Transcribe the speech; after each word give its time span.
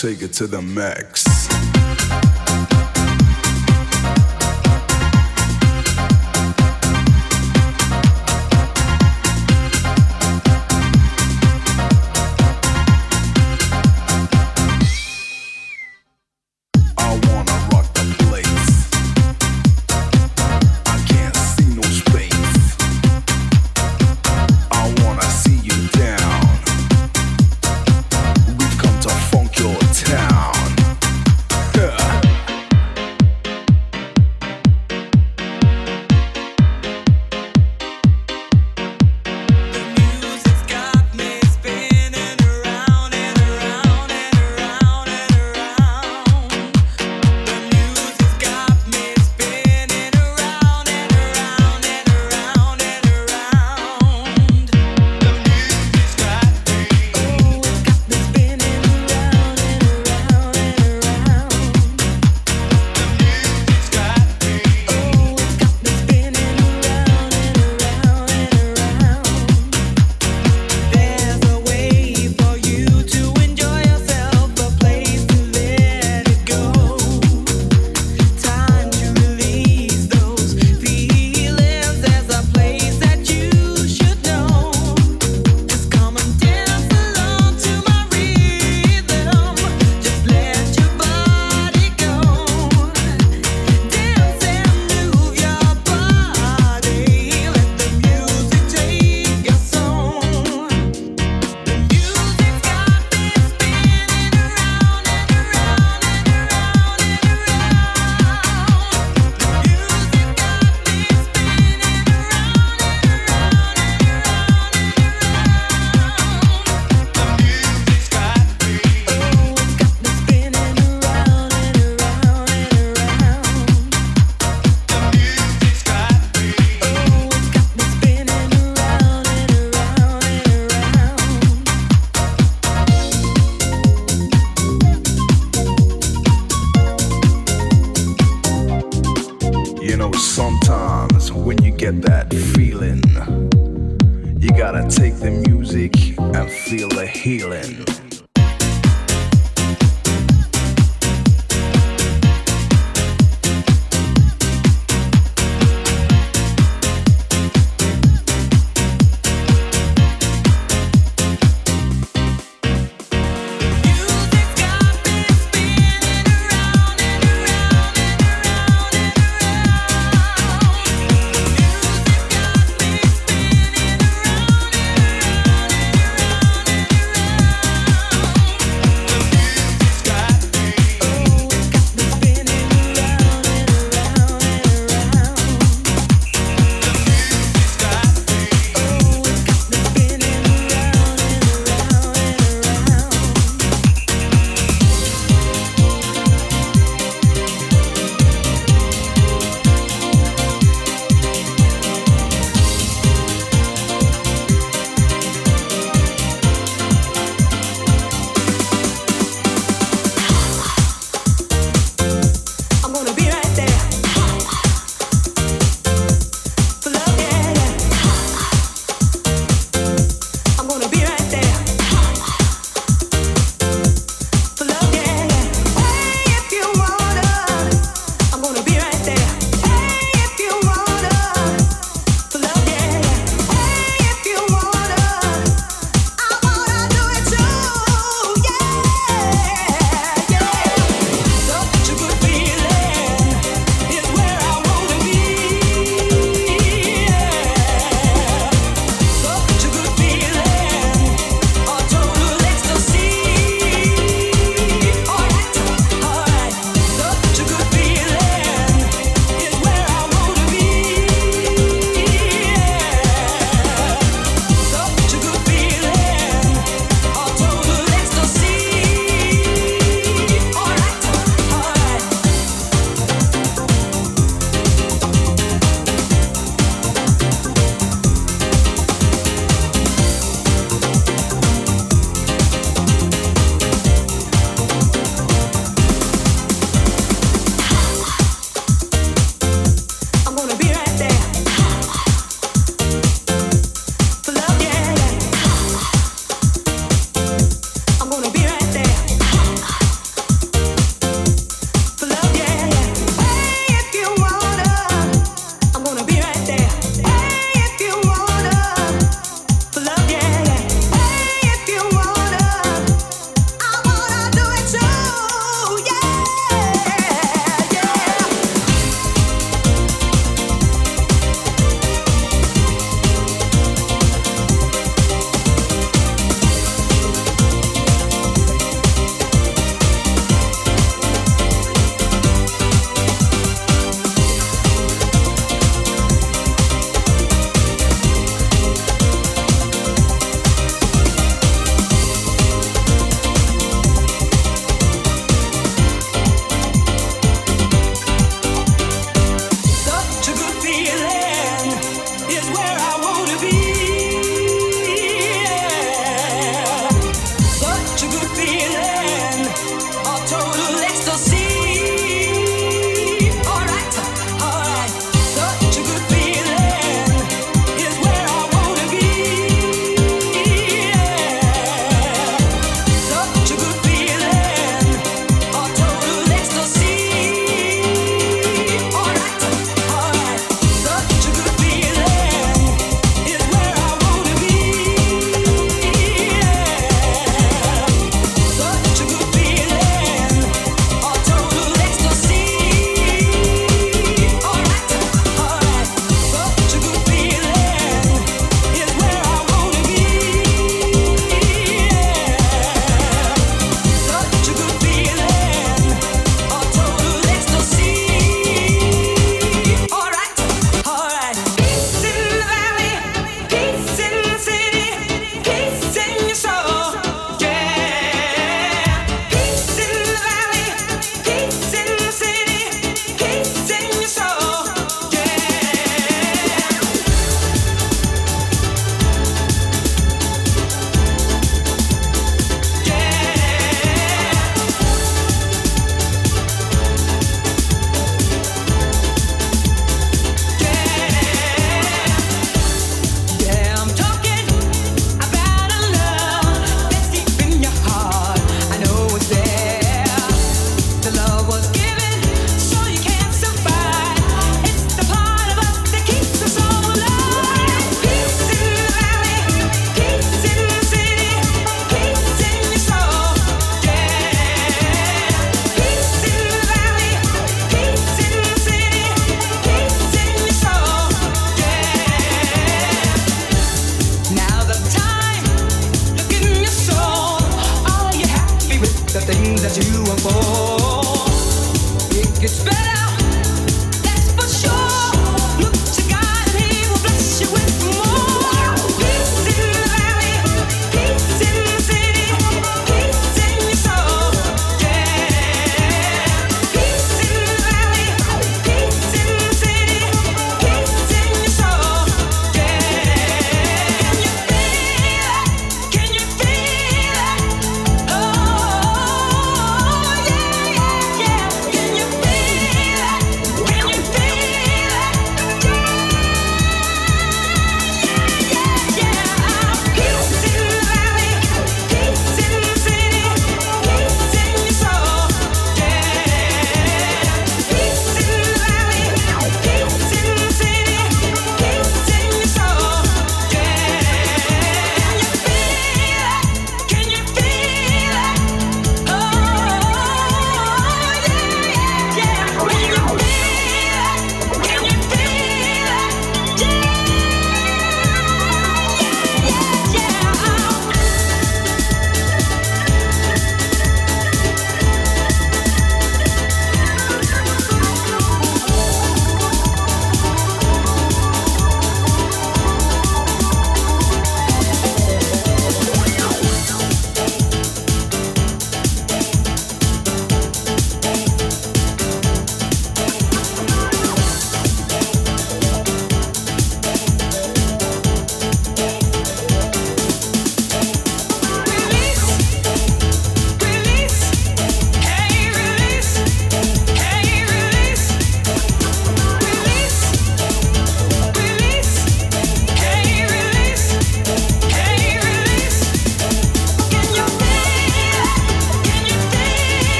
take 0.00 0.20
it 0.20 0.34
to 0.34 0.46
the 0.46 0.60
max. 0.60 1.55